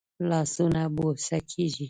[0.29, 1.79] لاسونه بوسه کېږي